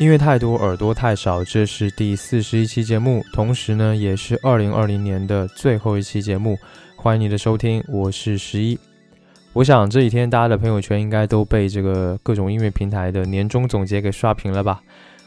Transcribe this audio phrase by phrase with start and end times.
[0.00, 1.44] 音乐太多，耳朵太少。
[1.44, 6.58] 这是第四十一期节目，同时呢，也是二零二零年的最后一期节目。
[6.96, 8.78] 欢迎你的收听，我是十一。
[9.52, 14.80] 我想这几天大家的朋友圈应该都被这个各种音乐平台的年终总结给刷屏了吧？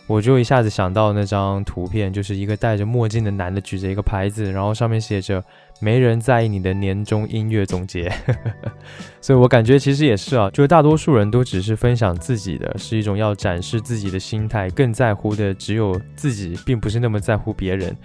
[0.06, 5.42] 我就一下子想到那张图片，就是一个戴着墨镜的男的举着一个牌子，然后上面写着
[5.80, 8.12] “没人在意你的年终音乐总结”。
[9.22, 17.96] 所以我感觉其实也是啊，就是大多数人都只是分享自己的，是一种要展示自己的心态，更在乎的只有自己，并不是那么在乎别人。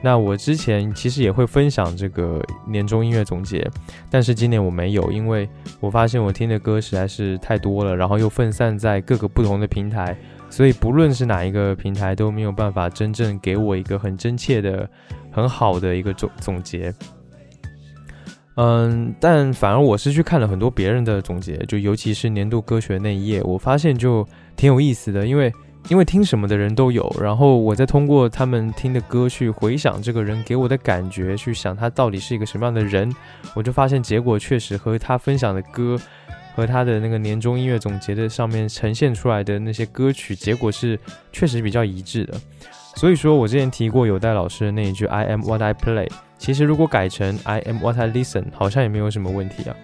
[0.00, 3.70] 那我之前其实也会分享这个年终音乐总结，
[4.10, 5.46] 但是今年我没有，因为
[5.80, 10.16] 我发现我听的歌实在是太多了，然后又分散在各个不同的平台。
[10.52, 14.86] 所以不论是哪一个平台都没有办法真正给我一个很真切的、
[15.30, 16.94] 很好的一个总总结。
[18.56, 25.50] 嗯，但反而我是去看了很多别人的总结，就尤其是年度歌曲那一页，我发现就挺有意思的，因为
[25.88, 33.10] 因为听什么的人都有，然后我再通过他们听的歌去回想这个人给我的感觉，去想他到底是一个什么样的人，
[33.54, 35.98] 我就发现结果确实和他分享的歌。
[36.54, 40.98] 和他的那个年终音乐总结的上面呈现出来的那些歌曲，结果是
[41.32, 42.40] 确实比较一致的。
[42.94, 49.74] 所以说我之前提过有戴老师的那一句 “I am what I play”，其实如果改成 “I am what I listen”，好像也没有什么问题啊。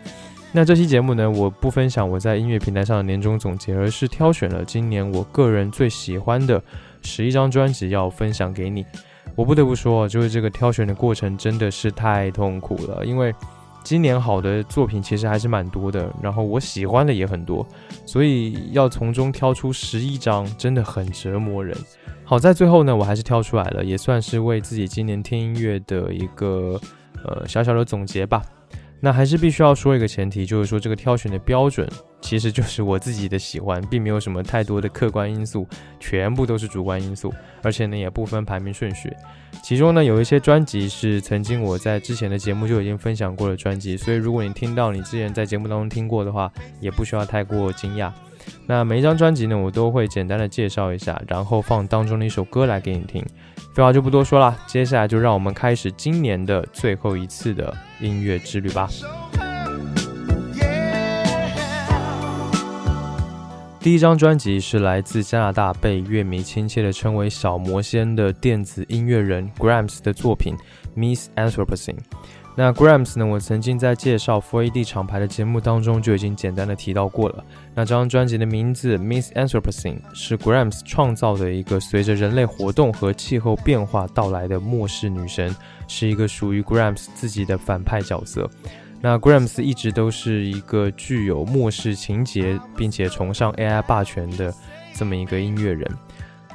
[0.53, 6.63] 那这期节目呢，我不分享我在音乐平台上的年终总结，而是挑选了今年我个人最喜欢的
[7.03, 8.85] 十一张专辑要分享给你。
[9.35, 13.35] 我不得不说，就是这个挑选的过程真的是太痛苦了，因为。
[13.83, 17.67] 今年好的作品其实还是蛮多的，然后我喜欢的也很多，
[18.05, 21.77] 所以要从中挑出十一张真的很折磨人。
[22.25, 26.79] 好在最后呢，我还是挑出来了，也算是为自己今年听音乐的一个
[27.25, 28.43] 呃小小的总结吧。
[29.01, 31.89] 那还是必须要说一个前提，就是说这个挑选的标准
[32.21, 35.67] 其实就是我自己的喜欢，并没有什么太多的客观因素，
[36.01, 37.33] 全部都是主观因素，
[37.63, 39.13] 而且呢也不分排名顺序。
[39.63, 48.11] 其中呢有一些专辑是曾经我在之前的节目就已经分享过的专辑，所以如果你听到你之前在节目当中听过的话，也不需要太过惊讶。
[48.67, 53.25] 那每一张专辑呢，我都会简单的介绍一下，然后放当中的一首歌来给你听。
[53.75, 58.89] 废话就不多说了，接下来就让我们开始今年的最后一次的音乐之旅吧。
[63.81, 70.55] 第一张专辑是来自加拿大，被乐迷亲切地称为“小魔仙”的电子音乐人 Grams 的作品
[70.99, 71.95] 《Miss Anthropocene》。
[72.59, 73.25] 那 Grams 呢？
[73.25, 77.45] 我曾经在介绍 Four AD 厂牌的节目当中就已经简单的提到过了。
[77.73, 85.55] 那这张专辑的名字 Miss Anthropocene 是 Grams 创造的一个随着人类活动和气候变化到来的末世女神，
[85.87, 88.51] 是一个属于 Grams 自己的反派角色。
[89.01, 94.53] 那 Grams 一直都是一个具有末世情节，并且崇尚 AI 霸权的
[94.93, 95.89] 这么一个音乐人。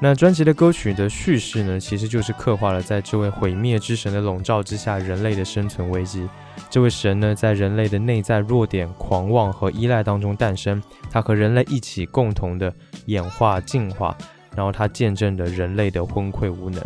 [0.04, 6.28] 那专辑的歌曲的叙事呢，其实就是刻画了在这位毁灭之神的笼罩之下，人类的生存危机。
[6.70, 12.74] 这位神呢，在人类的内在弱点、狂妄和依赖当中诞生，他和人类一起共同的
[13.06, 14.14] 演化进化，
[14.54, 16.84] 然后他见证了人类的昏聩无能。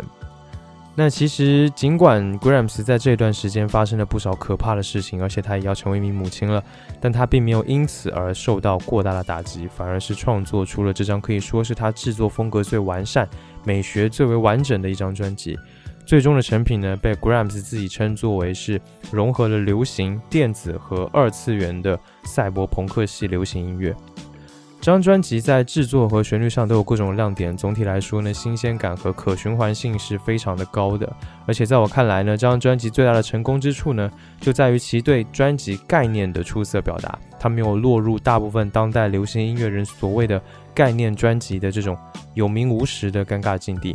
[1.00, 6.60] 那其实，尽管 Grams 在这段时间发生了不少可怕的事情，而且他也要成为一名母亲了，
[7.00, 13.28] 但他并没有因此而受到过大的打击，反而是创作出了这张可以说是他制作风格最完善、
[13.64, 15.56] 美学最为完整的一张专辑。
[16.04, 18.80] 最终的成品呢，被 Grams 自己称作为是
[19.12, 23.94] 融合了流行、电子和二次元的赛博朋克系流行音乐。
[24.88, 31.06] 这张专辑在制作和旋律上都有各种亮点，总体来说呢，新鲜感和可循环性是非常的高的。
[31.46, 34.10] 而且在我看来呢，这张专辑最大的成功之处呢，
[34.40, 37.18] 就在于其对专辑概念的出色表达。
[37.38, 40.40] 它没有落入大部分当代流行音乐人所谓的
[40.74, 41.94] 概念专辑的这种
[42.32, 43.94] 有名无实的尴尬境地。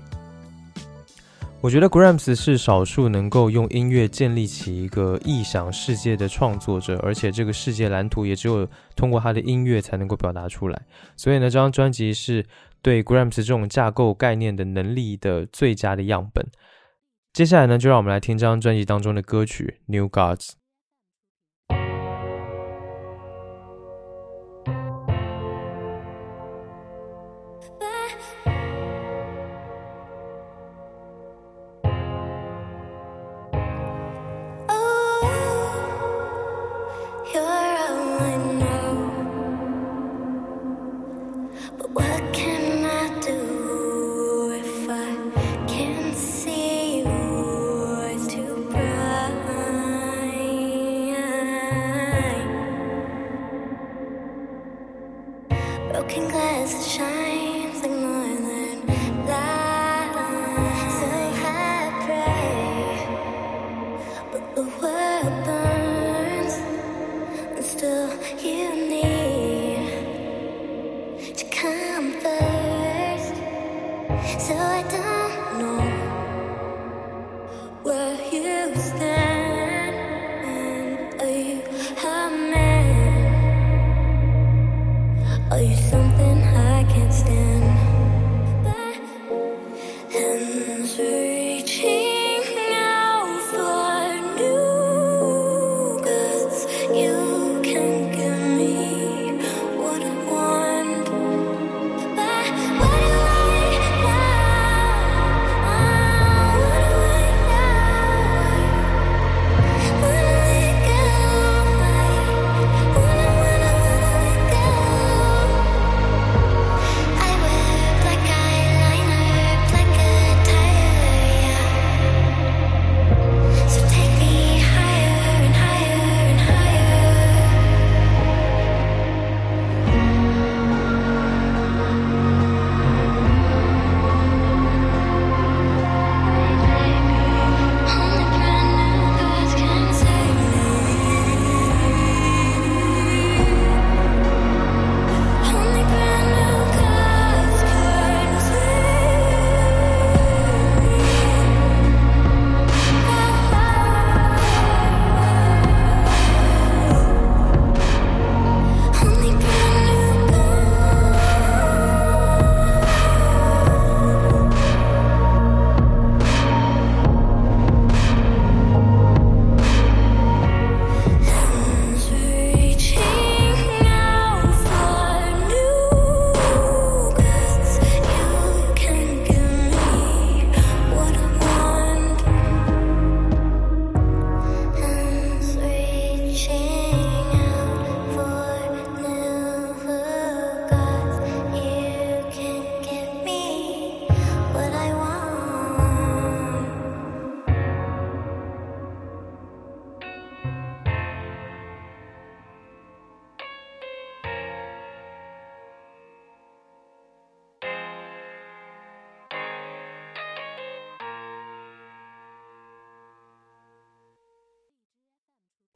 [1.64, 8.68] 我觉得 Grams 是少数能够用音乐建立起一个异想世界的创作者，而且这个世界蓝图也只有
[8.98, 10.82] 通过他的音乐才能够表达出来。
[11.16, 12.46] 所以呢，这张专辑是
[12.82, 16.46] 对 Grams 这种架构概念的能力的最佳的样本。
[17.32, 20.36] 接下来呢，就让我们来听这张专辑当中的歌曲《New Gods》。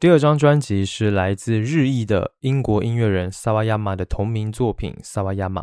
[0.08, 5.62] 第二张专辑是来自日裔的英国音乐人萨瓦亚马的同名作品《萨瓦亚马》。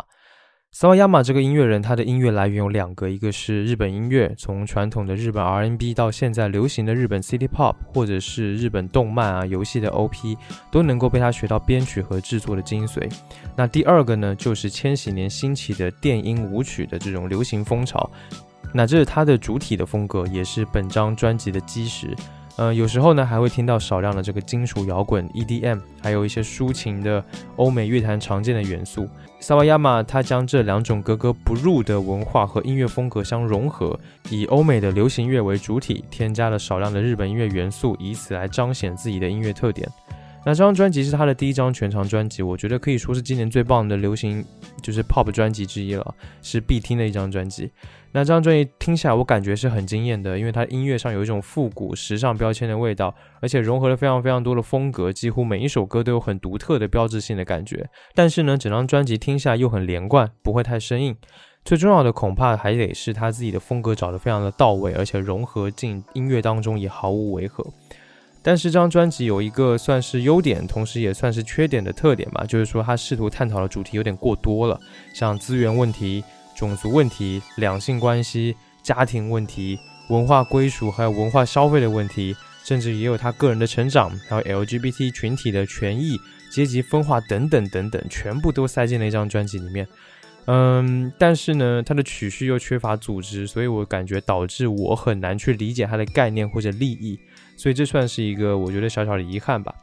[0.70, 10.36] 萨瓦亚马这个音乐人，他的音乐来源有两个，一个是日本音乐，从传统的日本 R&B 到现在流行的日本 City Pop，或者是日本动漫啊、游戏的 OP，
[10.70, 13.10] 都能够被他学到编曲和制作的精髓。
[13.56, 18.10] 那第二个呢，就是千禧年兴起的电音舞曲的这种流行风潮，
[18.74, 22.14] 那这是他的主体的风格，也是本张专辑的基石。
[22.56, 27.22] 呃，有时候呢，还会听到少量的这个金属摇滚 EDM，还有一些抒情的
[27.56, 29.08] 欧美乐坛常见的元素。
[29.40, 33.98] 萨瓦亚马他将这两种格格不入的文化和音乐风格相融合，
[34.30, 39.88] 以欧美的流行乐为主体，添加了少量的日本音乐元素，以此来彰显自己的音乐特点。
[40.46, 44.44] 那这张专辑是他的第一张全长专辑，我觉得可以说是今年最棒的流行
[44.82, 47.70] 就是 pop 专辑之一了，是必听的一张专辑。
[48.12, 57.88] 那这张专辑听起来我感觉是很惊艳的，因为它音乐上有一种复古时尚标签的味道，而且融合了非常非常多的风格，几乎每一首歌都有很独特的标志性的感觉。
[58.14, 61.16] 但是呢，整张专辑听下来又很连贯，不会太生硬。
[61.64, 67.64] 最重要的恐怕还得是他自己的风格找得非常的到位，而且融合进音乐当中也毫无违和。
[68.46, 74.78] 但是这张专辑有一个算是优点，同时也算是缺点的特点吧，就是说它试图探讨的主题有点过多了，
[75.14, 76.22] 像资源问题、
[76.54, 79.78] 种族问题、两性关系、家庭问题、
[80.10, 86.18] 文化归属，还有文化消费的问题，甚至也有他个人的成长，还有 LGBT 群体的权益、
[86.52, 89.88] 阶级分化等等等等，全部都塞进了一张专辑里面。
[90.46, 97.18] 嗯，但是呢，它的曲序又缺乏组织，所以我感觉导致我很难去理解它的概念或者利益。
[97.56, 99.74] 所以这算是一个我觉得小小的遗憾吧。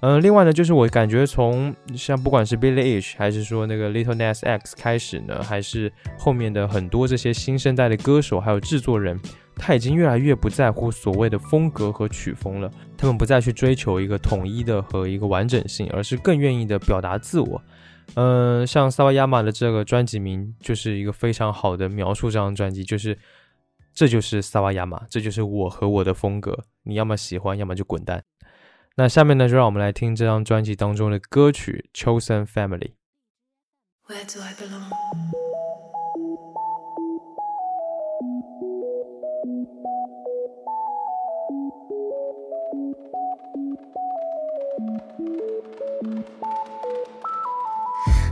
[0.00, 9.18] 嗯，另外呢，就是我感觉从像不管是 Billie Eilish 还是说那个 Little Nas X 开始呢，还是后面的很多这些新生代的歌手还有制作人，
[9.56, 12.70] 他已经越来越不在乎所谓的风格和曲风了。
[12.94, 17.62] 他们不再去追求一个统一的和一个完整性，而是更愿意的表达自我。
[18.14, 23.16] 嗯，像萨瓦亚马的这个专辑名就是一个非常好的描述这张专辑，就是。
[23.96, 26.66] 这就是萨瓦亚马，这就是我和我的风格。
[26.82, 28.22] 你要么喜欢，要么就滚蛋。
[28.96, 32.92] 那下面呢，就让我们来听这张专辑当中的歌曲《Chosen Family》。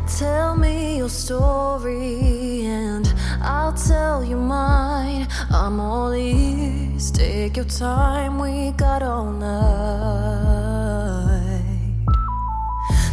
[0.06, 3.13] Tell me your story and
[3.44, 5.28] I'll tell you mine.
[5.50, 7.10] I'm all ears.
[7.10, 10.64] Take your time, we got all night.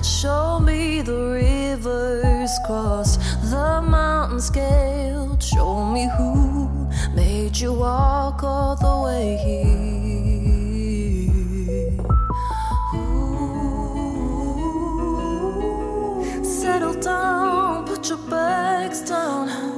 [0.01, 3.17] Show me the rivers cross
[3.49, 5.43] the mountains scaled.
[5.43, 6.69] Show me who
[7.13, 9.81] made you walk all the way here.
[16.43, 19.70] Settle down, put your bags down.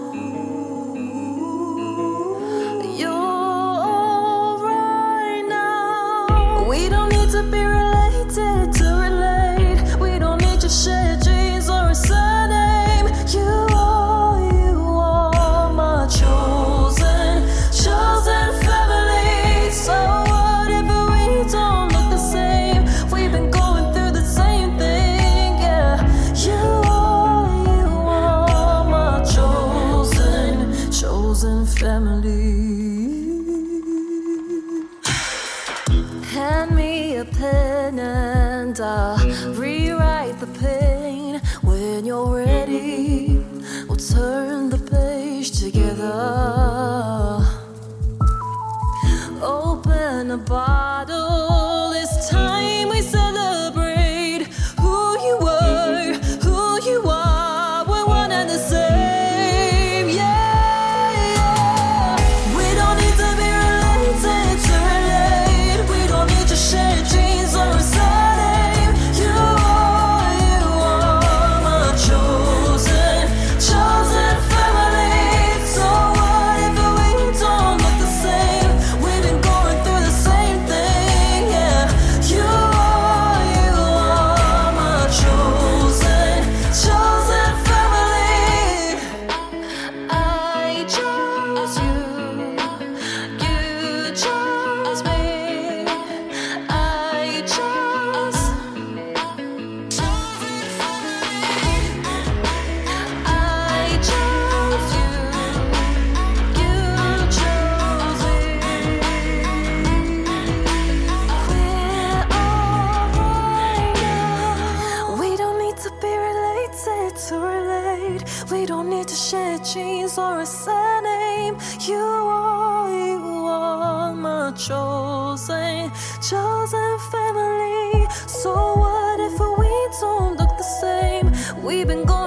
[124.56, 125.92] Chosen,
[126.22, 128.08] chosen family.
[128.28, 131.64] So what if we don't look the same?
[131.64, 132.23] We've been going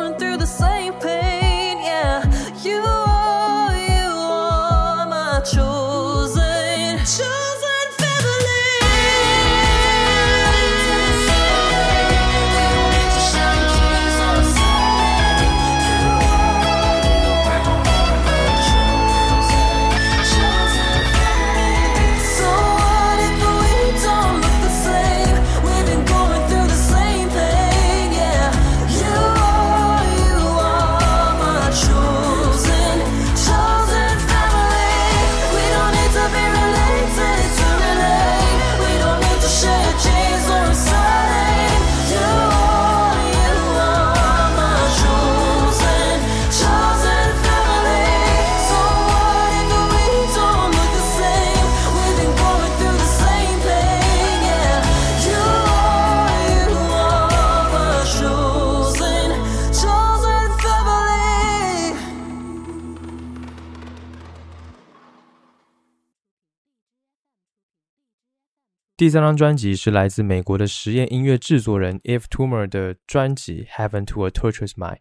[69.06, 74.94] 第三张专辑是来自美国的实验音乐制作人 If Tumor 的专辑《Heaven to a Tortoise Mind》。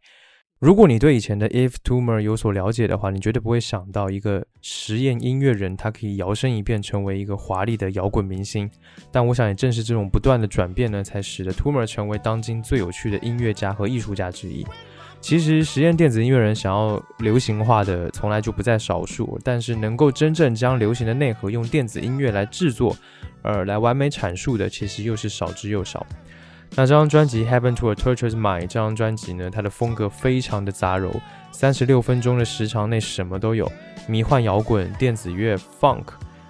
[0.59, 8.69] 如果你对以前的 If Tumor 有所了解的话，你绝对不会想到一个实验音乐人，他可以摇身一变成为一个华丽的摇滚明星。
[9.11, 14.63] 但我想，也正是这种不断的转变呢，才使得 Tumor 成为当今最有趣的音乐家和艺术家之一。
[15.25, 22.95] 其实，实验电子音乐人想要流行化的从来就不在少数，但是能够真正将流行的内核用电子音乐来制作，
[23.41, 26.05] 而来完美阐述的，其实又是少之又少。
[26.75, 31.11] 那这张专辑《Heaven to a torture's Mind》这张专辑呢，它的风格非常的杂糅，
[31.51, 33.71] 三十六分钟的时长内什么都有，
[34.07, 36.03] 迷幻摇滚、电子乐、Funk。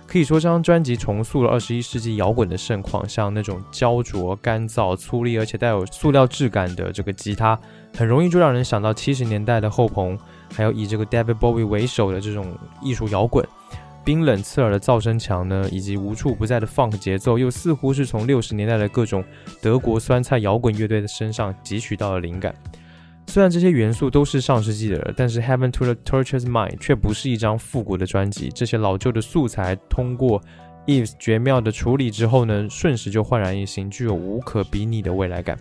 [0.08, 7.60] 可以说，这张专辑重塑了二十一世纪摇滚的盛况，像那种焦灼、干燥、粗粝，而且带有塑料质感的这个吉他，
[7.98, 10.18] 很容易就让人想到七十年代的后朋，
[10.54, 13.46] 还有以这个 David Bowie 为首的这种艺术摇滚。
[14.04, 19.24] 冰冷刺耳的噪声墙呢，以及无处不在的 funk 节奏，又似乎是从六十年代的各种
[19.60, 22.54] 德国酸菜摇滚乐队的身上汲取到了灵感。
[23.28, 28.50] 虽然这些元素都是上世纪的，但是《Heaven to the Tortured Mind》却不是一张复古的专辑。
[28.54, 30.42] 这些老旧的素材通过
[30.86, 35.58] Eve 绝妙的处理之后呢，瞬时就焕然一新，具有无可比拟的未来感。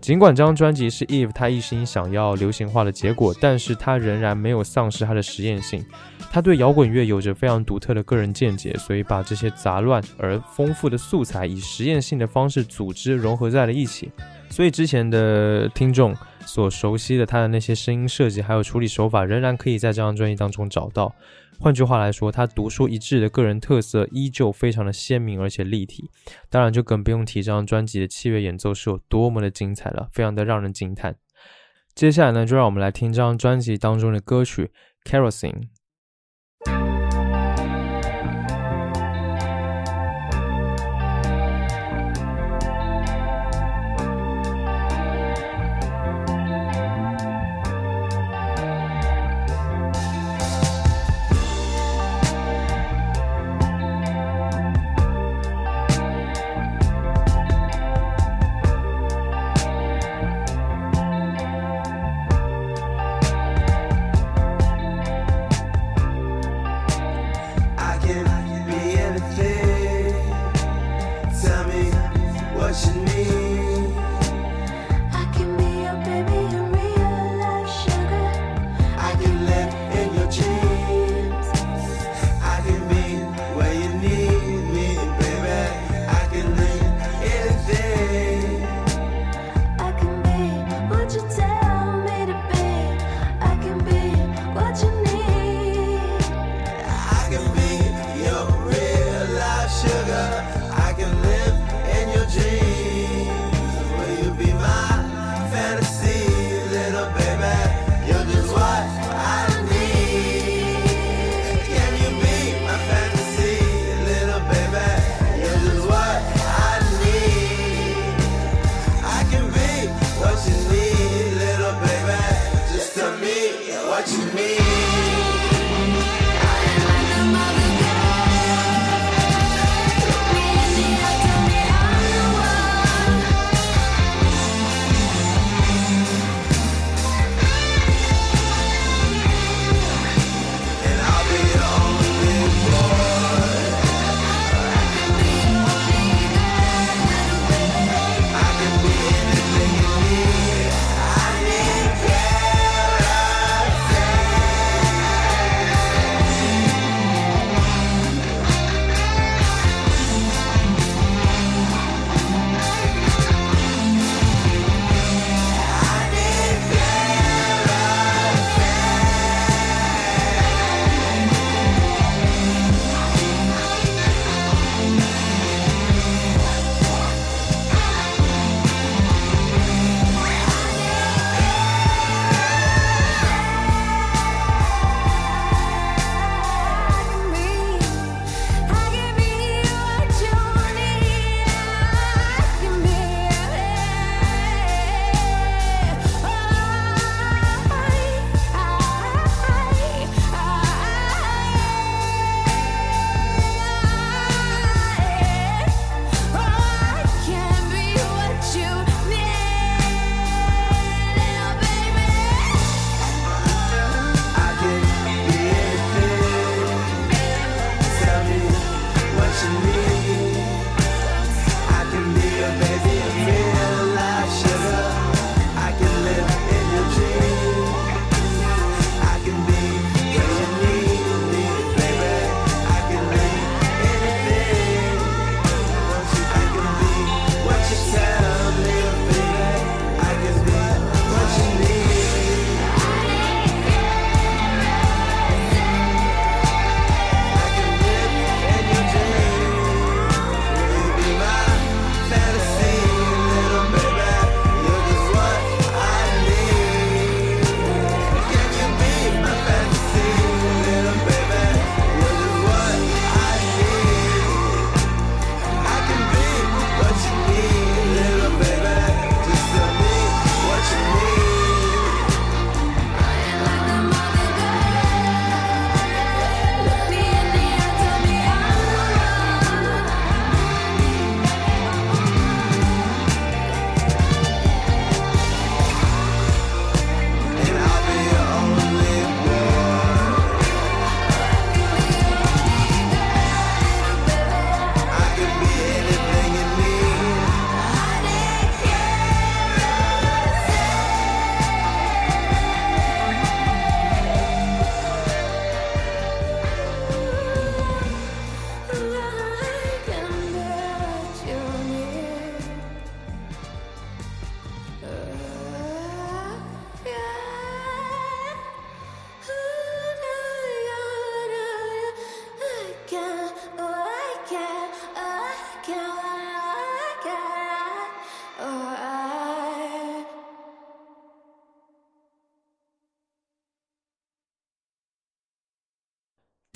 [0.00, 5.84] 尽管这张专辑是 Eve 他一心想要流行化的结果，但是他仍然没有丧失他的实验性。
[6.30, 14.12] 他对摇滚乐有着非常独特的个人见解，所以把这些杂乱而丰富的素材以实验性的方式组织融合在了一起。
[14.50, 16.14] 所以之前的听众
[16.48, 21.14] 所熟悉的他的那些声音设计还有处理手法，仍然可以在这张专辑当中找到。
[21.60, 26.08] 换句话来说，他独树一帜的个人特色依旧非常的鲜明而且立体。
[26.48, 31.16] 当然，就更不用提这张专辑的器乐演奏是有多么的精彩了，非常的让人惊叹。
[31.94, 34.70] 接下来呢，就让我们来听这张专辑当中的歌曲
[35.10, 35.52] 《Kerosene》。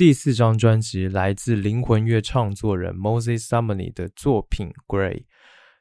[0.05, 5.13] 第四张专辑来自灵魂乐创作人 Moses Sumney 的作品《Gray》。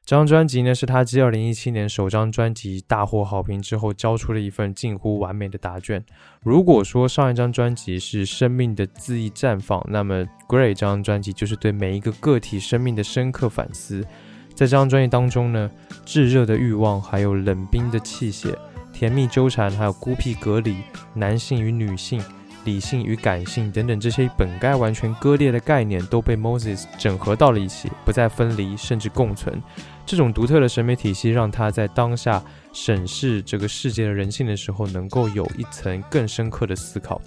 [0.05, 6.05] 这张专辑呢，是他继2017年首张专辑大获好评之后，交出了一份近乎完美的答卷。
[6.43, 14.03] 如果说上一张专辑是生命的恣意绽放，那么《Gray》这张专辑就是对每一个个体生命的深刻反思。
[14.51, 15.67] 在这张专辑当中呢，
[16.05, 18.55] 炙热的欲望，还有冷冰的器械，
[18.93, 20.75] 甜蜜纠缠，还有孤僻隔离，
[21.15, 22.21] 男性与女性。
[22.63, 29.61] 理性与感性等等这些本该完全割裂的概念，都被 Moses 整合到了一起，不再分离，甚至共存。
[30.05, 32.43] 这种独特的审美体系，让他在当下
[32.73, 37.21] 审视这个世界的人性的时候，能够有一层更深刻的思考。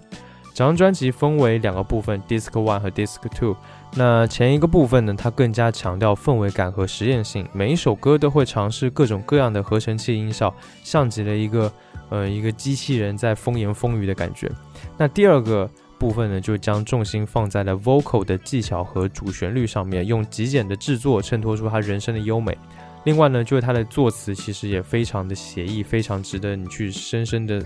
[0.53, 3.57] 整张专辑分为两个部分，Disc One 和 Disc Two。
[3.97, 11.73] 那前一个部分呢，它更加强调氛围感和实验性，每一首歌都会尝试各种各样的合成器音效，像极了一个
[12.09, 14.49] 呃一个机器人在风言风语的感觉。
[14.96, 22.57] 那第二个部分呢，就将重心放在了 vocal 的技巧和主旋律上面，用极简的制作衬托出他人声的优美。
[23.04, 27.62] 另外呢，就是他的作词其实也非常的写意，非常值得你去深深的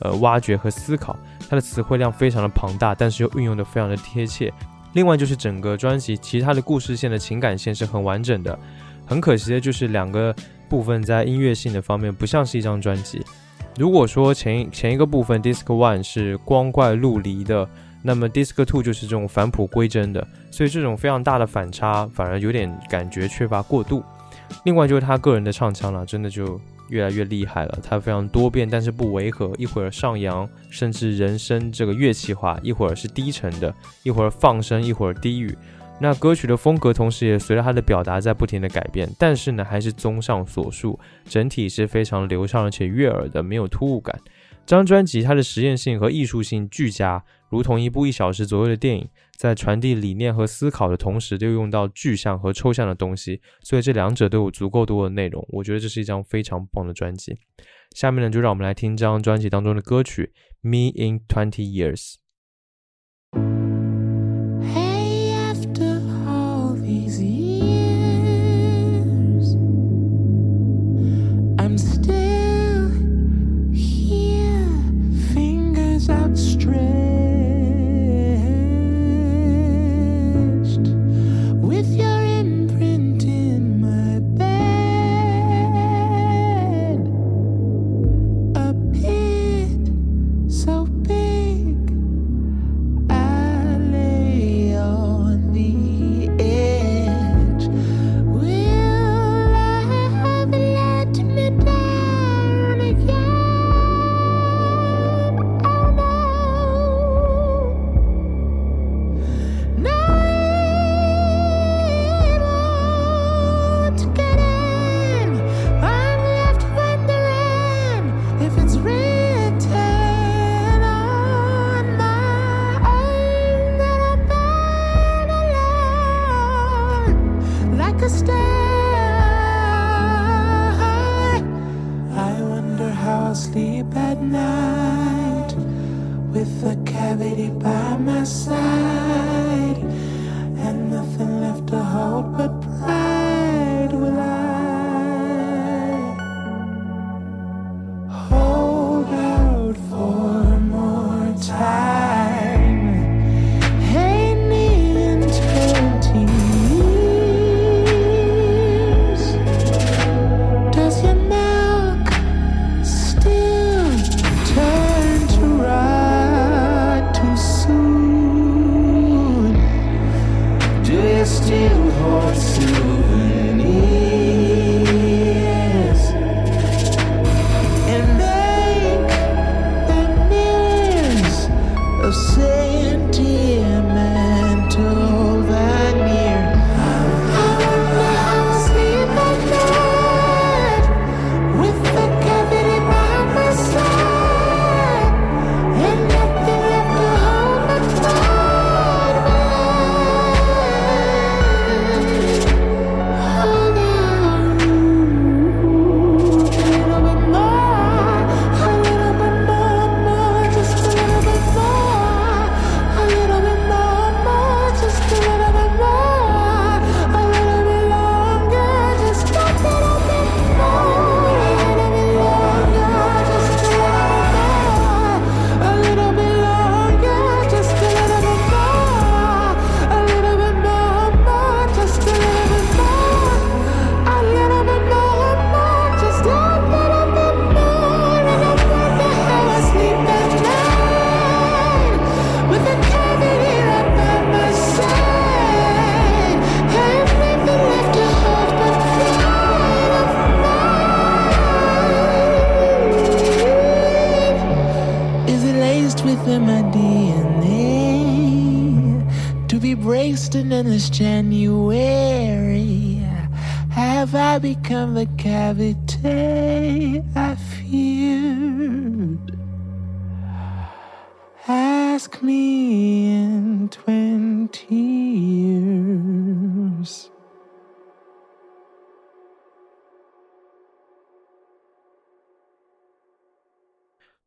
[0.00, 1.16] 呃挖掘和思考。
[1.48, 4.52] 他的词汇量非常的庞大，但是又运用的非常的贴切。
[4.92, 8.58] 另外就是整个专辑其他的故事线的情感线是很完整的。
[9.06, 10.34] 很可惜的就是两个
[10.68, 13.24] 部分在音乐性的方面不像是一张专辑。
[13.78, 17.68] 如果说前前一个部分 Disc One 是光怪陆离的，
[18.02, 24.02] 那么 Disc Two 就是这种返璞归真的，所以这种非常大的反差反而有点感觉缺乏过渡。
[24.64, 35.56] 另外就是他个人的唱腔了，真的就越来越厉害了，他非常多变，但是不违和，一会儿上扬，甚至人声这个乐器化，一会儿是低沉的，一会儿放声，一会儿低语。
[36.02, 44.20] 那歌曲的风格，同时也随着他的表达在不停的改变，但是呢，还是综上所述，整体是非常流畅而且悦耳的，没有突兀感。
[44.66, 55.46] 这张专辑它的实验性和艺术性俱佳，如同一部一小时左右的电影，在传递理念和思考的同时，都用到具象和抽象的东西，所以这两者都有足够多的内容。
[55.50, 57.38] 我觉得这是一张非常棒的专辑。
[57.94, 60.32] 下面呢，就让我们来听这张专辑当中的歌曲
[60.68, 62.14] 《Me in Twenty Years》。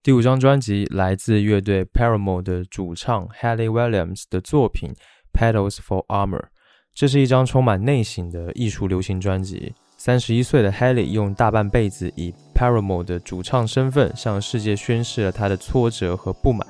[0.06, 4.94] 第五张专辑来自乐队 Paramore 的主唱 Haley Williams 的作品
[5.34, 6.41] 《Petals for Armor》，
[6.94, 9.74] 这是一张充满内省的艺术流行专辑。
[9.98, 16.68] 三十一岁的 Haley 用大半辈子以 Paramore 的主唱身份向世界宣示了他的挫折和不满，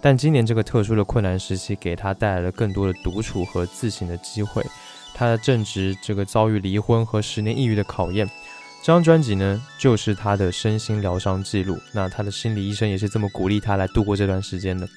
[0.00, 4.64] 但今年这个特殊的困难时期给他带来了更多的独处和自省的机会。
[5.12, 8.26] 他正值这个遭遇离婚和十年抑郁的考验。
[8.80, 11.76] 这张专辑呢，就是他的身心疗伤记录。
[11.92, 14.88] 那他的心理医生也是这么鼓励他来度过这段时间的。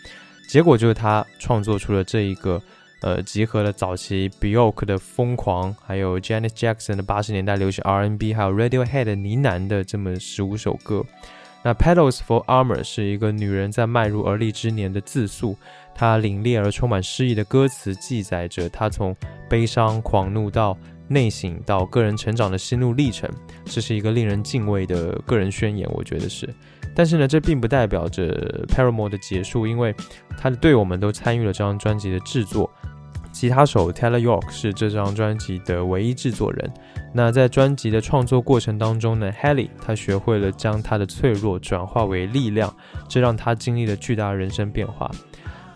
[0.47, 2.61] 结果就是他创作出了这一个，
[3.01, 11.05] 呃，集合了早期 Bjork 的疯狂，还有 Janet Jackson 的八十年代流行 R&B，还有 Radiohead 的呢喃的这么十五首歌。
[11.63, 15.57] 那 Petals for Armor 是一个女人在迈入而立之年的自述，
[15.93, 19.15] 她凛冽而充满诗意的歌词记载着她从
[19.49, 20.77] 悲伤、狂怒到
[21.11, 23.29] 内省到个人成长的心路历程，
[23.65, 26.47] 这是一个令人敬畏的个人宣言，我觉得是。
[26.95, 29.93] 但是呢，这并不代表着 Paramore 的结束，因为
[30.37, 32.71] 他的队友们都参与了这张专辑的制作。
[33.31, 36.73] 吉他手 Taylor York 是这张专辑的唯一制作人。
[37.13, 42.73] 那在专辑的创作过程当中呢，Haley 他学会了将他的脆弱转化为力量，
[43.07, 45.09] 这让他经历了巨大的人生变化。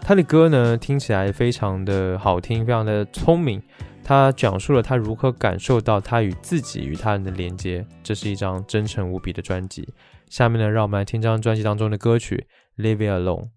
[0.01, 3.61] 他的歌呢，听起来非常的好听，非常的聪明。
[4.07, 9.89] 他讲述了他如何感受到他与自己与他人的连接，这是一张真诚无比的专辑。
[10.29, 12.45] 下面呢，让我们来听这张专辑当中的歌曲
[12.83, 13.47] 《Leave Alone》。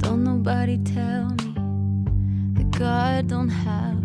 [0.00, 1.54] Don't nobody tell me
[2.54, 4.02] that God don't have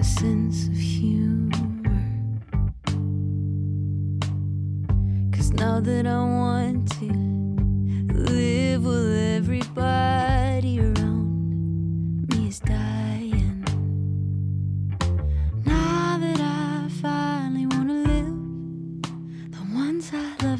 [0.00, 1.52] a sense of humor.
[5.30, 7.06] Cause now that I want to
[8.12, 13.07] live with everybody around me is dying.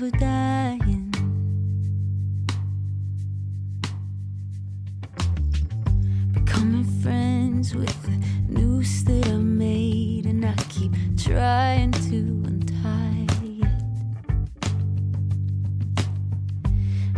[0.00, 1.10] Love dying.
[6.32, 8.16] becoming friends with the
[8.48, 13.68] noose that I made, and I keep trying to untie it.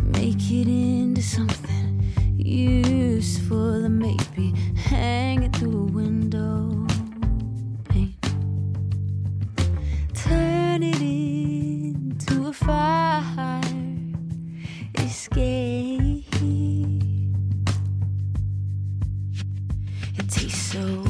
[0.03, 6.90] Make it into something useful, and maybe hang it through a window
[12.71, 13.61] far
[14.99, 16.25] escape.
[20.19, 21.10] It tastes so.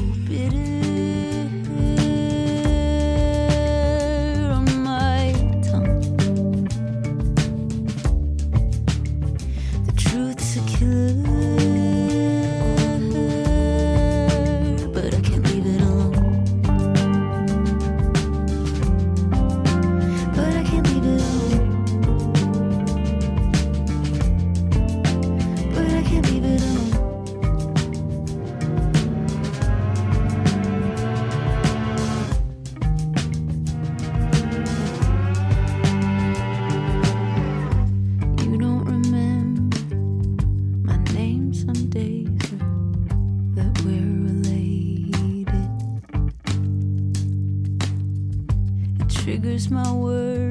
[49.23, 50.49] Triggers my worry.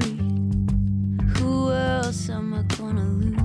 [1.35, 3.40] Who else am I gonna lose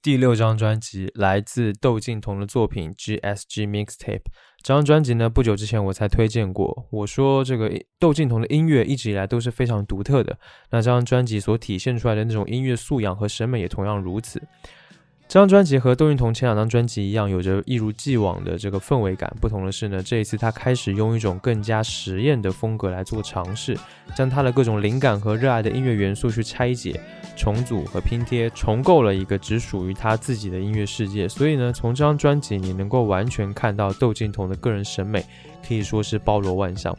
[0.00, 4.18] 第六张专辑来自窦靖童的作品《GSG Mixtape》。
[4.62, 6.86] 这张专辑呢，不久之前我才推荐过。
[6.90, 10.38] 我说这个窦靖童的音乐一直以来都是非常独特的，
[10.70, 14.40] 那这张专辑所体现出来的那种音乐素养和审美也同样如此。
[15.28, 19.30] 这张专辑和窦靖童前两张专辑一样，有着一如既往的这个氛围感。
[19.42, 23.76] 不同的是呢，这一次他开始用一种更加实验的风格来做尝试，
[24.16, 26.98] 将他的各种灵感和热爱的音乐元素去拆解、
[27.36, 31.28] 重组和拼贴，重构了一个只属于他自己的音乐世界。
[31.28, 35.22] 所以呢，从这张专辑你能够完全看到窦靖童的个人审美，
[35.66, 36.96] 可以说是包罗万象。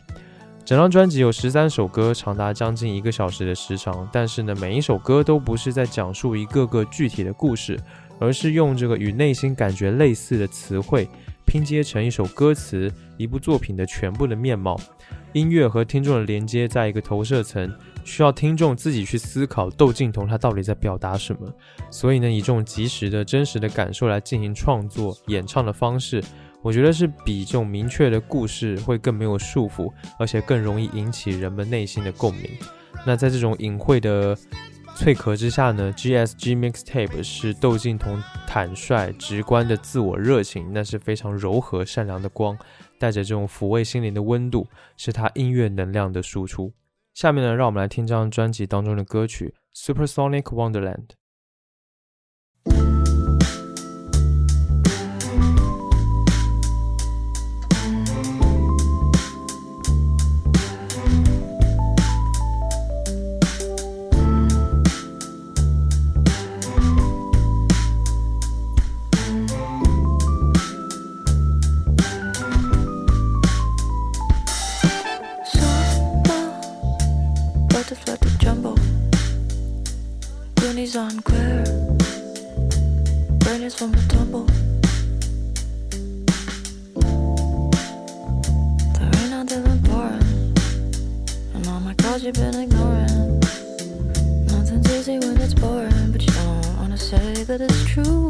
[0.63, 7.75] 整张专辑有十三首歌，长达将近一个小时的时长，但是呢，每一首歌都不是在讲述一个个具体的故事。
[8.19, 11.07] 而是用这个与内心感觉类似的词汇
[11.45, 14.79] 拼接成一首歌词，一部作品的全部的面貌。
[15.33, 17.71] 音乐和听众的连接在一个投射层，
[18.03, 21.51] 需要听众自己去思考窦靖童他到底在表达什么。
[21.91, 26.23] 所以呢，以这种及时的真实的感受来进行创作演唱的方式，
[26.61, 32.43] 我觉得是比这种明确的故事会更没有束缚，而且更容易引起人们内心的共鸣。
[33.05, 34.35] 那在这种隐晦的
[34.99, 42.57] 脆壳之下呢，GSG Mixtape 是窦靖童坦率、直观的自我热情，那是非常柔和、善良的光，
[42.99, 44.67] 带着这种抚慰心灵的温度，
[44.97, 46.73] 是他音乐能量的输出。
[47.13, 49.53] 下面呢，让我们来听这张专辑当中的歌曲
[49.93, 51.07] 《Supersonic Wonderland》。
[80.91, 81.63] Goonies on queer.
[83.39, 84.45] Burners from the tumble.
[88.95, 90.55] The rain out there been pouring.
[91.53, 93.39] And all my calls you've been ignoring.
[94.47, 98.28] Nothing's easy when it's boring, but you don't wanna say that it's true.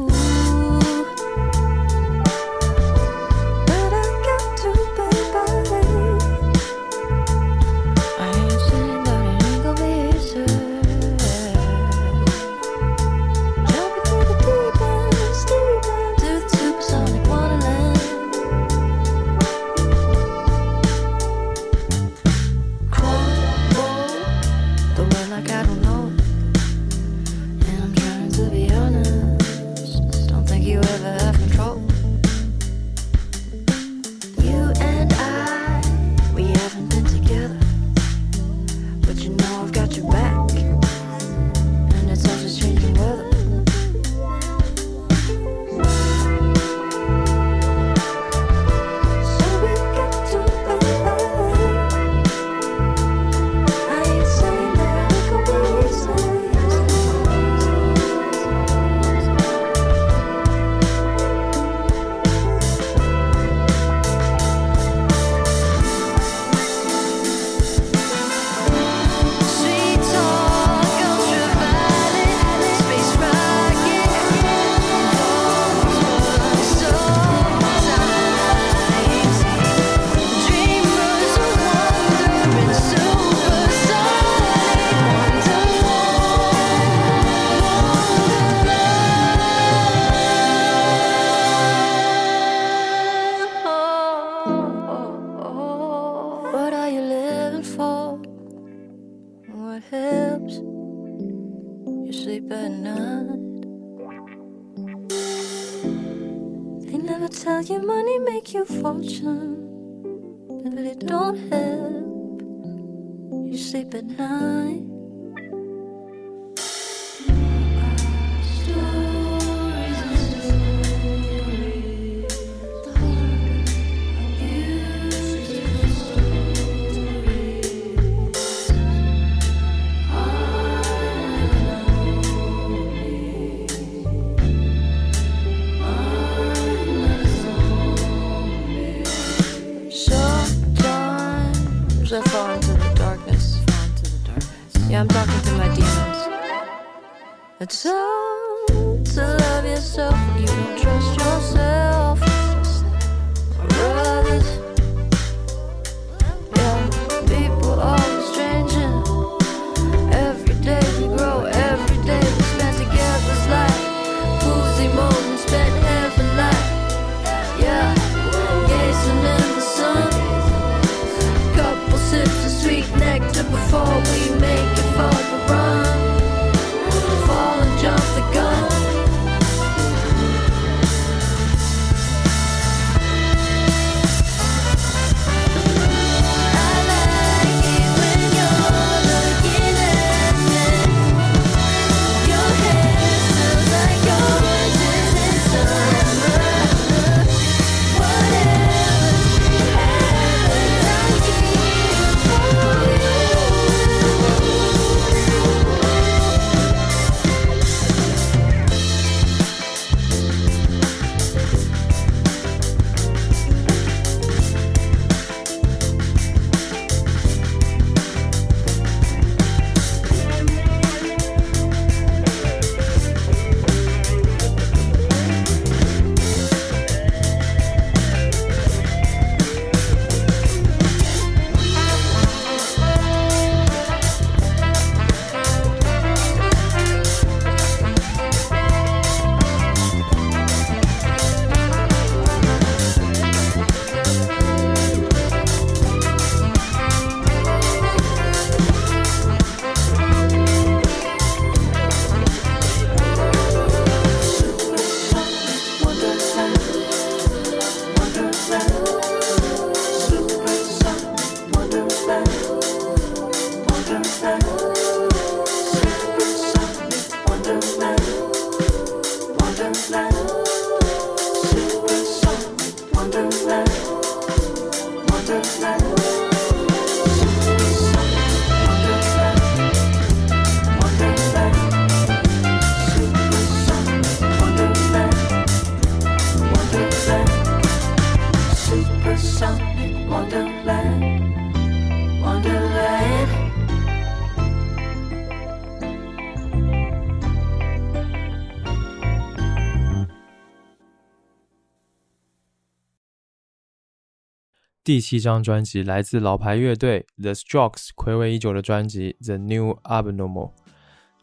[304.90, 310.48] 第七张专辑来自老牌乐队 The Strokes 暌违已久的专辑《The New Abnormal》。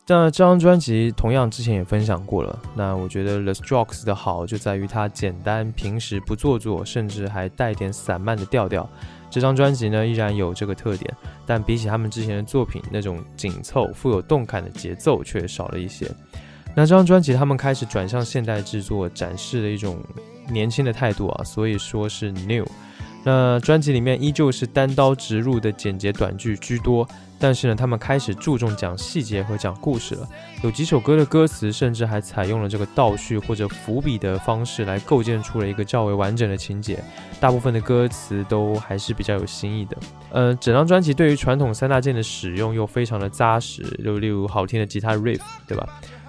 [0.07, 2.57] 那这张专辑同样之前也分享过了。
[2.77, 8.89] 那我觉得 The Strokes 的好就在于它简单、平实、不做作，甚至还带点散漫的调调。
[9.29, 11.13] 这张专辑呢依然有这个特点，
[11.45, 16.09] 但比起他们之前的作品那种紧凑、富有动感的节奏却少了一些。
[16.77, 20.01] 那这张专辑他们开始转向现代制作，展示了一种
[20.49, 22.65] 年轻的态度啊，所以说是 new。
[23.27, 27.07] 那专辑里面依旧是单刀直入的简洁短句居多，
[27.41, 30.29] 但是呢，他们开始注重讲细节和讲故事了。
[30.63, 37.03] 有几首歌的歌词甚至还采用了这个倒叙或者伏笔的方式来构建出了一个较为完整的情节。
[37.41, 39.97] 大部分的歌词都还是比较有新意的。
[40.31, 45.85] 呃，整张专辑对于传统三大件的使用又非常的扎实，就例如好听的吉他 riff，对吧？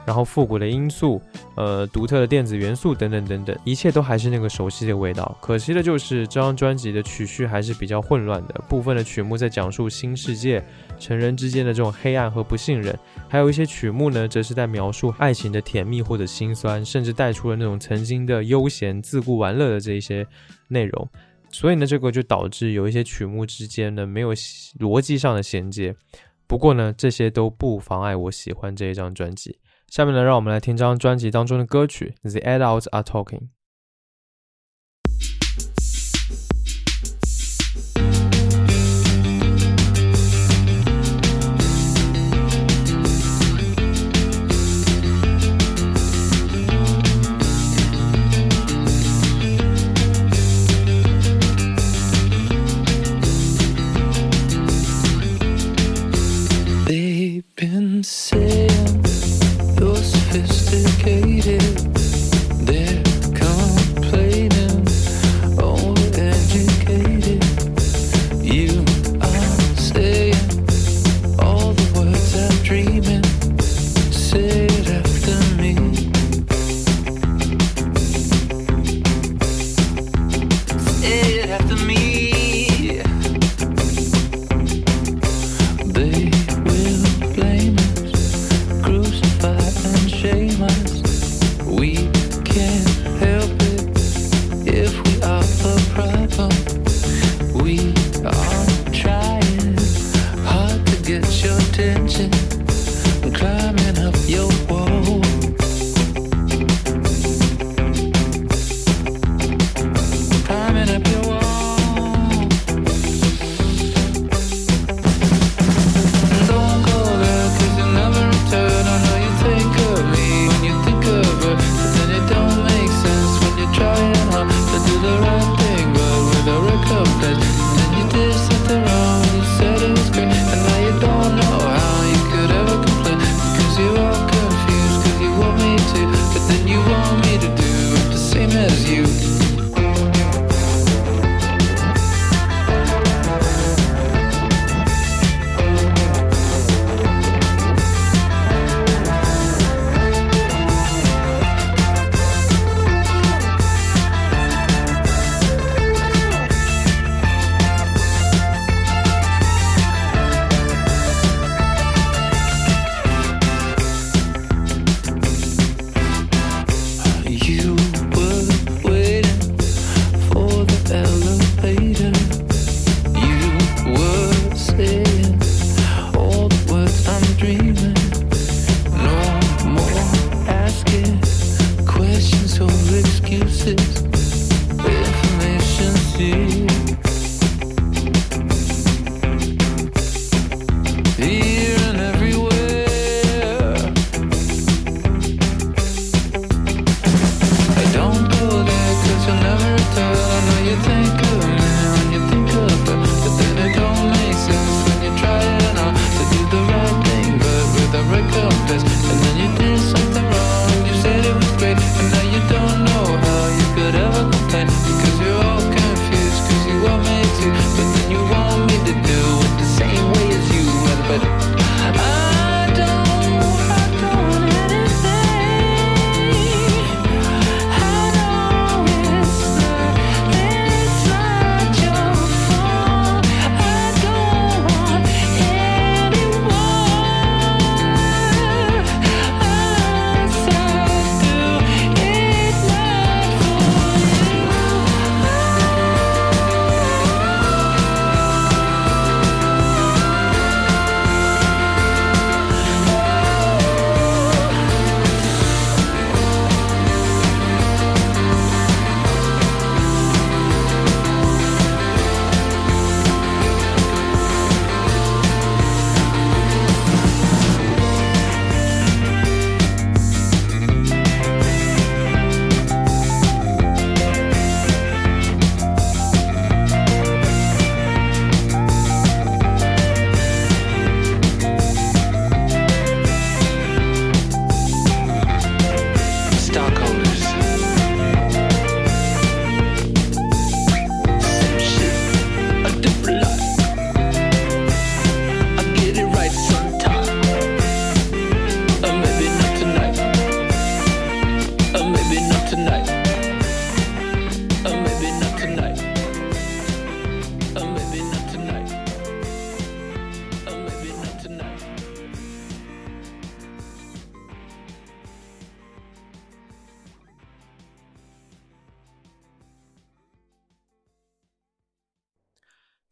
[0.07, 1.21] 然后复古的音素，
[1.57, 5.37] 呃，独特的电子元素等等等等，一切都还是那个熟悉的味道。
[5.41, 10.65] 可惜的就是这张专辑的曲序还是比较混乱的，部分的曲目在讲述新世界
[10.97, 12.97] 成人之间的这种黑暗和不信任，
[13.27, 20.25] 还有一些曲目呢，则是在描述爱情的甜蜜或者心酸，甚至带出了那种曾经的悠闲、自顾玩乐的这一些
[20.69, 21.09] 内容。
[21.51, 24.33] 所以呢，这个就导致有一些曲目之间呢没有
[24.79, 25.93] 逻辑上的衔接。
[26.47, 29.57] 不过呢，这些都不妨碍我喜欢这一张专辑。
[29.87, 33.39] 下面呢，让我们来听这张专辑当中的歌曲《The Adults Are Talking》。
[57.55, 58.66] been saved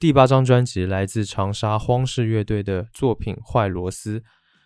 [0.05, 4.19] 第八张专辑来自长沙荒市乐队的作品《坏螺丝》，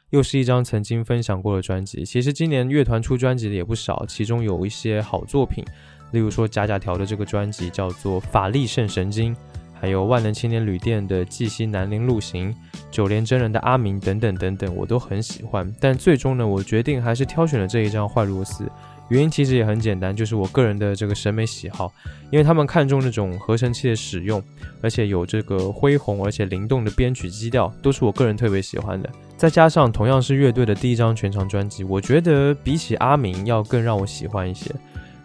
[0.10, 2.04] 又是一张曾经分享过的专辑。
[2.04, 5.64] 其实今年乐团出专辑的也不少，其中有一些好作品，
[6.12, 9.34] 例如说假假条的这个专辑叫做《法力胜神经》，
[9.74, 12.54] 还有万能青年旅店的《记西南陵路行》，
[12.92, 15.74] 九连真人的阿明等等等等，我都很喜欢。
[15.80, 18.66] 但最终呢，我决定还是挑选了这一张《坏螺丝》。
[19.10, 21.92] 原因其实也很简单，就是我个人的这个审美喜好，
[22.32, 24.42] 因为他们看重那种合成器的使用，
[24.82, 29.10] 而且有这个恢宏而且灵动的编曲基调，都是我个人特别喜欢的。
[29.36, 34.70] 再加上同样是乐队的第一张全长专辑，我觉得比起阿明要更让我喜欢一些。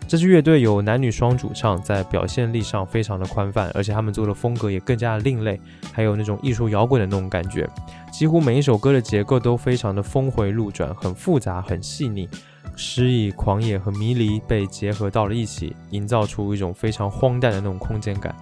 [0.06, 5.58] 这支乐队有男女双主唱，在表现力上非常的宽泛，而且他们做的风格也更加的另类，
[5.92, 7.68] 还有那种艺术摇滚的那种感觉。
[8.12, 12.28] 几乎每一首歌的结构都非常的峰回路转，很复杂，很细腻。
[12.76, 18.34] 诗意、狂野和迷离被结合到了一起，营造出一种非常荒诞的那种空间感。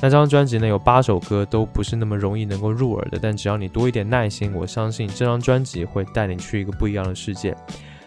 [0.00, 7.56] 那张专辑呢，有八首歌都不是那么容易能够入耳的，但只要你多一点耐心，我相信这张专辑会带你去一个不一样的世界。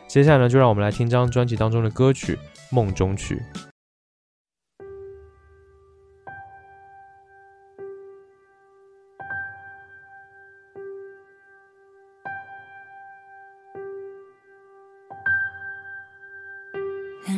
[0.07, 2.35] 接下来呢，就让我们来听这张专辑当中的歌曲
[2.69, 3.41] 《梦中曲》。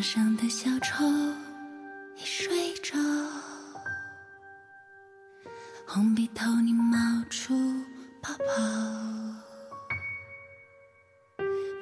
[0.04, 1.06] 上的小丑
[2.18, 3.00] 已睡着，
[5.88, 6.98] 红鼻头你冒
[7.30, 7.56] 出
[8.22, 8.62] 泡泡，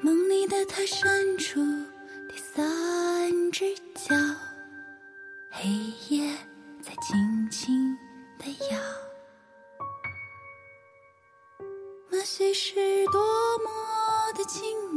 [0.03, 1.59] 梦里的他伸出
[2.29, 4.15] 第三只脚，
[5.49, 5.67] 黑
[6.09, 6.31] 夜
[6.79, 7.97] 在轻轻
[8.37, 8.79] 的摇，
[12.11, 12.75] 那些是
[13.07, 13.19] 多
[13.57, 14.90] 么的轻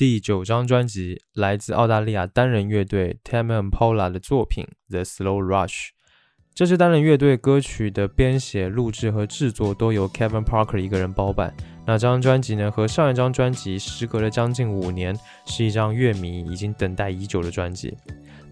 [0.00, 5.68] 第九张专辑来自澳大利亚单人乐队 Tam and Paula 的作品《The Slow Rush》。
[6.54, 11.54] 这支单人乐队歌曲的编写、录制和制作都由 Kevin Parker 一个人包办。
[11.86, 17.94] 那张专辑呢，和上一张专辑时隔了将近五年，是一张乐迷已经等待已久的专辑。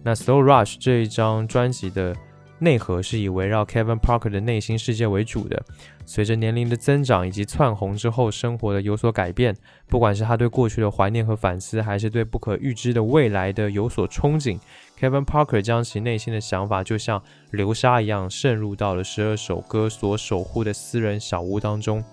[0.03, 2.15] 那《Slow Rush》这一张专辑的
[2.59, 5.63] 内核是以围绕 Kevin Parker 的内心世界为主的。
[6.05, 9.55] 随着年龄的增长以及窜红之后生活的有所改变，
[9.87, 14.59] 不管是他对过去的怀念和反思，还是对不可预知的未来的有所憧憬
[14.99, 22.03] ，Kevin Parker 将其内心的想法就像流沙一样渗入到了十二首歌所守护的私人小屋当中。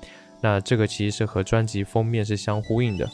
[0.43, 3.09] 那这个其实是和专辑封面是相呼应的。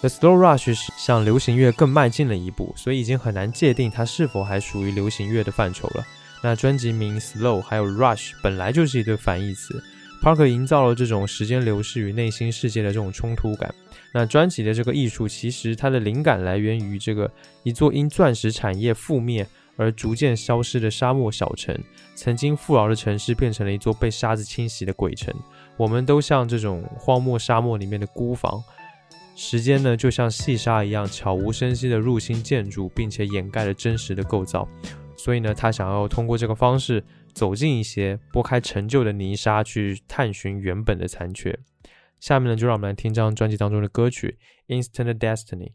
[0.00, 6.04] The Slow Rush 是向流行乐更迈进了一步，所以已经很难界定它是否还属于流行乐的范畴了。
[6.42, 9.82] 那专辑名 Slow 还有 Rush 本来就是一对反义词。
[10.22, 13.74] Parker 营造了这种时间流逝与内心世界的这种冲突感。
[14.12, 17.28] 那专辑的这个艺术，其实它的灵感来源于这个
[17.62, 19.44] 一座因钻石产业覆灭
[19.76, 21.76] 而逐渐消失的沙漠小城。
[22.14, 25.34] 曾经富饶的城市变成了一座被沙子侵袭的鬼城。
[25.76, 28.62] 我们都像这种荒漠沙漠里面的孤房。
[29.34, 34.68] 时间呢，就像细沙一样，悄无声息地入侵建筑，并且掩盖了真实的构造。
[35.22, 37.04] 所以呢，他想要通过这个方式。
[37.32, 41.58] 走近一些，拨开陈旧的泥沙，去探寻原本的残缺。
[42.20, 44.36] 下面呢，就让我们来听这张专辑当中的歌曲
[44.82, 45.72] 《Instant Destiny》。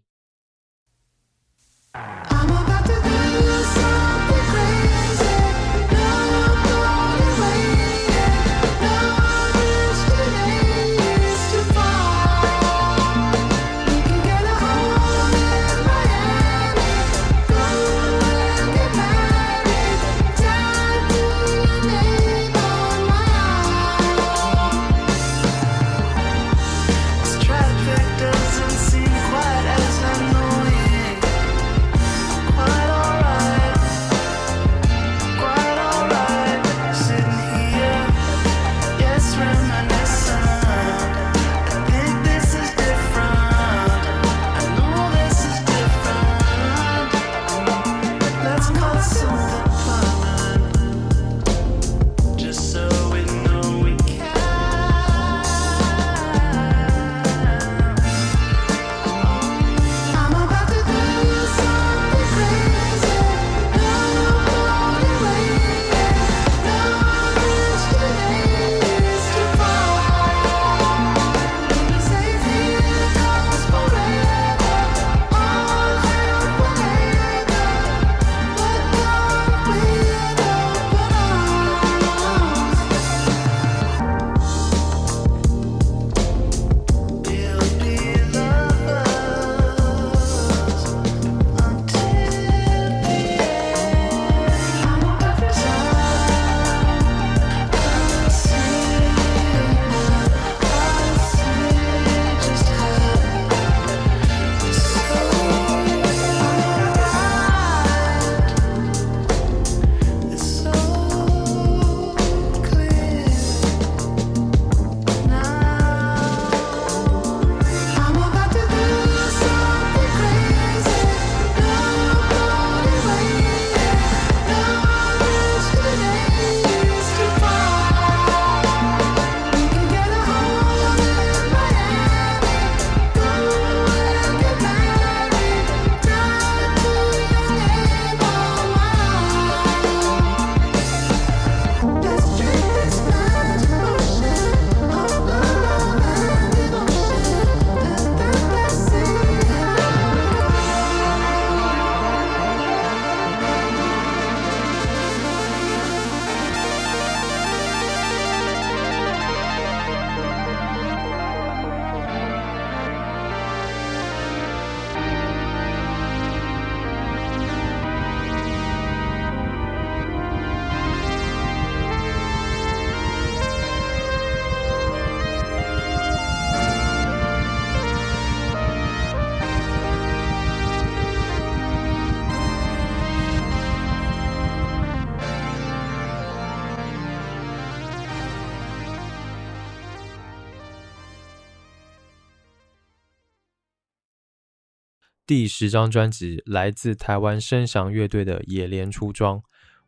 [195.28, 199.38] 第十张专辑来自台湾声响乐队的《野莲出装》。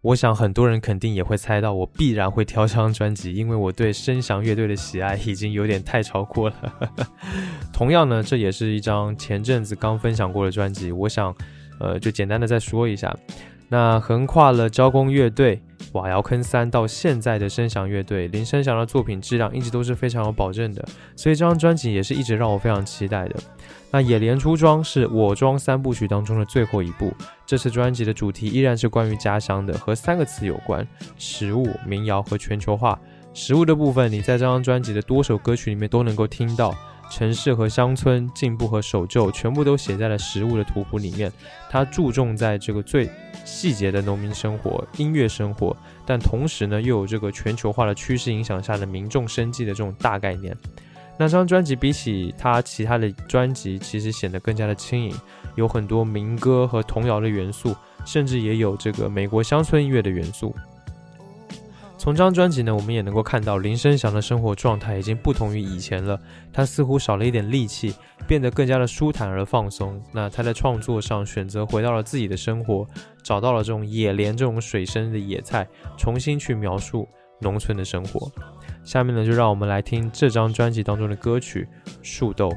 [0.02, 6.74] 我想很多人肯定也会猜到，我必然会挑这张专辑，因为我对声响乐队的喜爱已经有点太超过了。
[7.72, 11.34] 同样呢，这也是一张前阵子刚分享过的专辑，我想，
[11.80, 13.18] 呃，就简单的再说一下。
[13.70, 15.62] 那横跨了交工乐队、
[15.94, 20.84] 瓦窑坑三到现在的声响乐队，林声祥的作品质量一直都是非常有保证的，
[21.16, 23.36] 所以这张专辑也是一直让我非常期待的。
[23.92, 27.14] 那野莲出装是我装三部曲当中的最后一部，
[27.46, 30.86] 这次专辑的主题依然是关于家乡的，和三个词有关：
[31.18, 33.00] 食物、民谣和全球化。
[33.34, 36.74] 食物的部分，你在这张专辑的多首歌曲里面都能够听到。
[37.10, 41.32] 城市和乡村、进步和守旧，全部都写在了食物的图谱里面。
[41.70, 43.10] 它注重在这个最
[43.44, 50.56] 细节的农民生活、音乐生活，但同时呢，又有这个全球化的趋势影响下的民众生计的这种大概念。
[51.18, 55.14] 那张专辑比起他其他的专辑，其实显得更加的轻盈，
[55.56, 60.56] 有很多民歌和童谣的元素，甚至也有这个美国乡村音乐的元素。
[62.00, 66.18] 从这张专辑呢，我们也能够看到林声祥的生活状态已经不同于以前了，
[66.54, 67.94] 他似乎少了一点戾气，
[68.26, 70.02] 变得更加的舒坦而放松。
[70.14, 72.88] 那他在创作上选择回到了自己的生活，
[73.22, 77.06] 找到了这种野莲这种水生的野菜，重新去描述
[77.42, 78.32] 农村的生活。
[78.82, 81.68] 下面呢，就让我们来听这张专辑当中的歌曲
[82.02, 82.48] 《树豆》。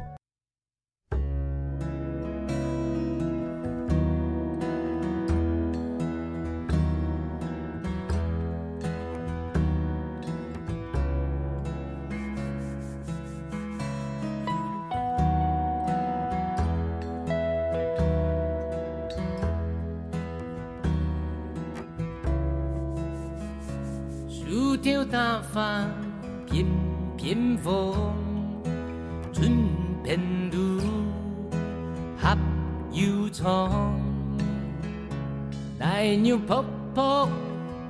[35.83, 36.63] 大牛扑
[36.95, 37.01] 扑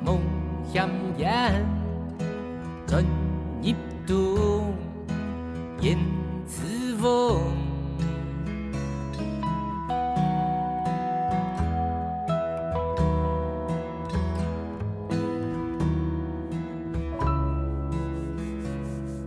[0.03, 0.19] 梦
[0.73, 0.89] 香
[1.19, 1.53] 烟，
[2.87, 3.05] 转
[3.61, 3.77] 一
[4.07, 4.65] 度
[5.83, 5.99] 燕
[6.47, 7.39] 子风。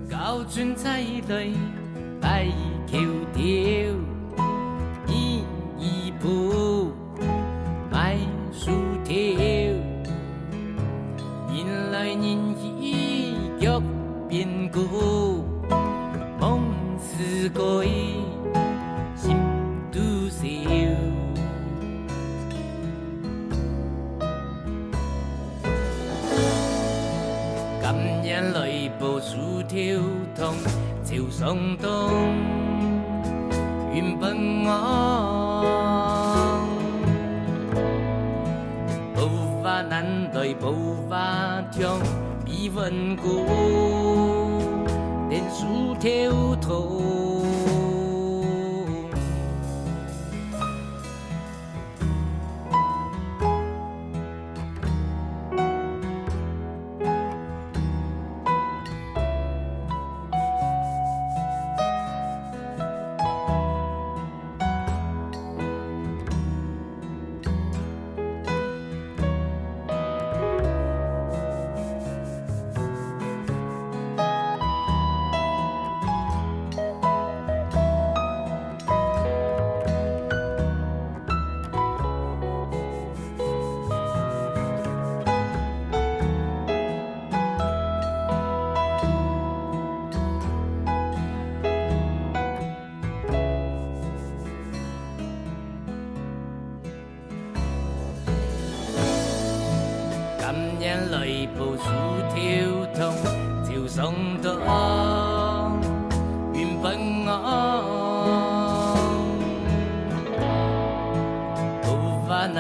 [0.10, 1.52] 高春彩来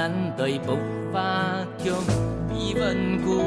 [0.05, 0.77] 步伐難對步
[1.11, 1.95] 伐強，
[2.47, 3.41] 比穩固，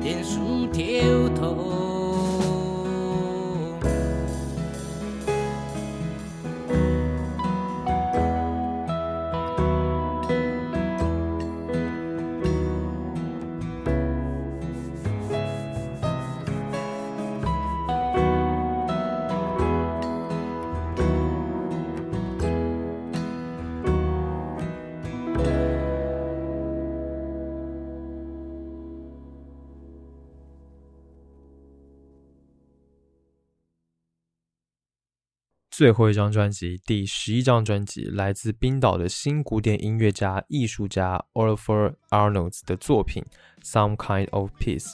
[0.00, 1.91] 連薯條通。
[35.72, 43.24] 最后一张专辑，第十一张专辑，来自冰岛的新古典音乐家、艺术家 Oliver Arnolds 的作品
[43.66, 44.90] 《Some Kind of Peace》。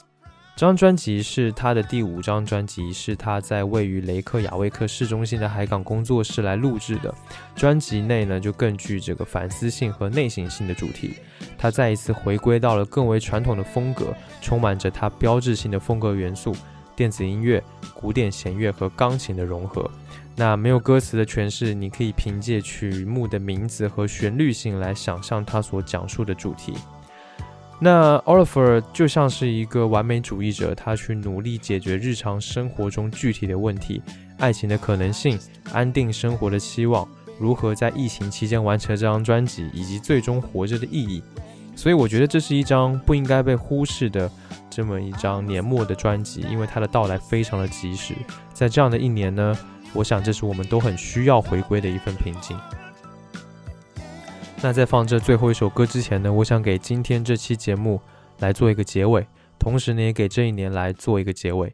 [0.55, 7.13] 这张专辑是他的第五张专辑，是他在位于雷克雅未克市中心的海港工作室来录制的。
[7.57, 11.15] 专辑内呢，就更具这个反思性和内省性的主题。
[11.57, 16.55] 他再一次回归到了更为传统的风格，充满着他标志性的风格元素。
[16.95, 17.61] 电子音乐、
[17.93, 19.89] 古典弦乐和钢琴的融合。
[20.39, 26.73] 那没有歌词的诠释，你可以凭借曲目的名字和旋律性来想象它所讲述的主题。
[27.77, 34.01] 那 Oliver 就像是一个完美主义者，他去努力解决日常生活中具体的问题，
[34.37, 35.37] 爱情的可能性，
[35.73, 37.05] 安定生活的期望，
[37.37, 41.21] 如何在疫情期间完成这张专辑，以及最终活着的意义。
[41.75, 44.31] 所以我觉得这是一张不应该被忽视的
[44.69, 48.13] 这么一张年末的专辑，因为它的到来非常的及时。
[48.53, 49.57] 在这样的一年呢，
[49.93, 52.57] 我想这是我们都很需要回归的一份平静。
[54.61, 57.99] 那在放这最后一首歌之前呢，我想给今天这期节目
[58.39, 59.25] 来做一个结尾，
[59.57, 61.73] 同时呢也给这一年来做一个结尾。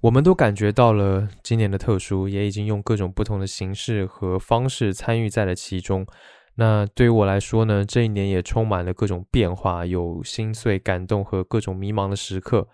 [0.00, 6.06] 我们都感觉到了今年的特殊，也已经用各种不同的形式和方式参与在了其中。
[6.54, 12.68] 那对于我来说呢，这一年也充满了各种变化，有心碎、感动和各种迷茫的时刻。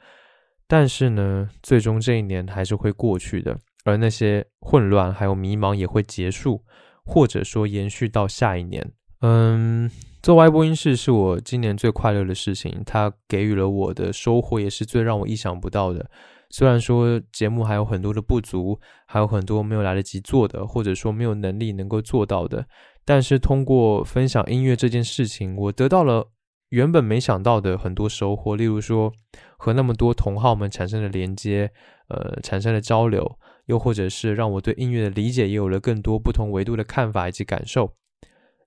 [0.66, 6.64] 但是呢，最终这一年还是会过去的，而那些混乱还有迷茫也会结束，
[7.04, 8.92] 或者说延续到下一年。
[9.20, 9.90] 嗯，
[10.22, 16.10] 做 Y 播音室是我今年最快乐的事情，它给予了我的收获也是最让我意想不到的。
[16.50, 22.66] 虽然说节目还有很多的不足，还有很多没有来得及做的，或者说没有能力能够做到的，
[23.04, 26.30] 但是通过分享音乐这件事情，我得到了
[26.68, 28.54] 原本没想到的很多收获。
[28.54, 29.10] 例如说，
[29.56, 31.72] 和那么多同好们产生了连接，
[32.08, 37.94] 呃，产生了交流，又或者是让我对音乐的理解也有了更多不同维度的看法以及感受，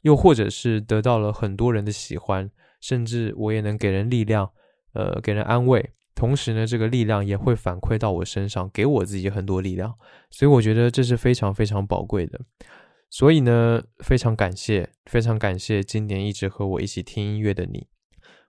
[0.02, 2.50] 又或者是得到了很多人的喜欢，
[2.82, 4.52] 甚至我也能给人力量，
[4.94, 5.92] 呃，给人安慰。
[6.16, 9.94] 同时呢，这个力量也会反馈到我身上，给我自己很多力量，
[10.32, 12.40] 所以我觉得这是非常非常宝贵的。
[13.10, 17.88] 所以呢，非常感谢，非常感谢今年一直和我一起听音乐的你。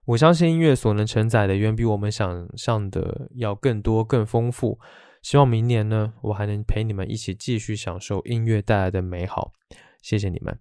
[0.05, 4.79] 我相信音乐所能承载的远比我们想象的要更多、更丰富。
[5.21, 9.51] 希望明年呢，我还能陪你们一起继续享受音乐带来的美好。
[10.01, 10.57] 谢谢你们。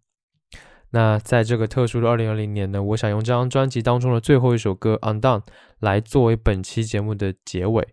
[0.90, 5.40] 那在这个特殊的二零二零年呢，我想用这张专辑当中的最后一首歌《Undone》
[5.80, 7.86] 来作为本期节目的结尾。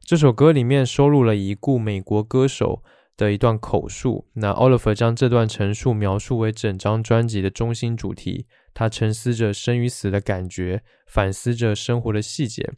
[0.00, 2.82] 这首歌里面收录了已故美国歌手
[3.16, 4.28] 的一段口述。
[4.34, 8.46] 那 Oliver 将这段陈述描述为整张专辑的中心主题。
[8.74, 12.72] 他沉思着生与死的感觉，反思着生活的细节。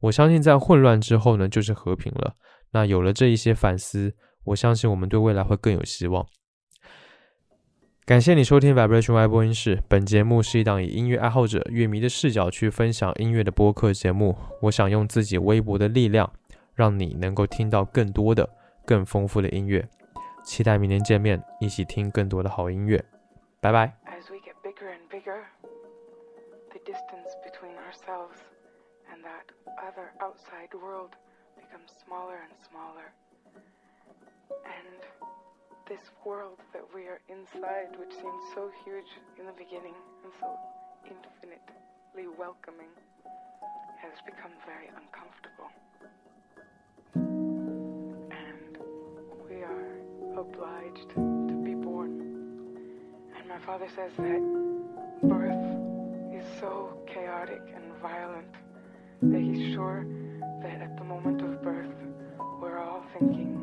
[0.00, 2.34] 我相信在混乱之后呢，就是和平了。
[2.76, 4.12] 那有了这一些反思，
[4.44, 6.26] 我相信我们对未来会更有希望。
[8.04, 9.82] 感谢你收听 Vibration Y 播音室。
[9.88, 14.36] 本节目是一档以音乐爱好者、乐迷的视角去分享音乐的播客节目。
[14.60, 16.30] 我想用自己微薄的力量，
[16.74, 18.46] 让你能够听到更多的、
[18.84, 19.88] 更丰富的音乐。
[20.44, 23.02] 期待明年见面，一起听更多的好音乐。
[23.58, 23.96] 拜拜。
[24.04, 25.44] As we get bigger and bigger,
[26.68, 28.36] the distance between ourselves
[29.10, 29.46] and that
[29.80, 31.12] other outside world
[32.06, 33.12] smaller and smaller.
[34.50, 35.00] And
[35.88, 39.06] this world that we are inside, which seemed so huge
[39.38, 40.58] in the beginning and so
[41.04, 42.90] infinitely welcoming,
[43.98, 45.70] has become very uncomfortable.
[48.34, 48.78] And
[49.48, 49.98] we are
[50.38, 52.20] obliged to be born.
[53.38, 54.42] And my father says that
[55.22, 55.66] birth
[56.34, 58.52] is so chaotic and violent
[59.22, 60.06] that he's sure
[60.62, 61.86] that at the moment of birth,
[62.60, 63.55] we're all thinking,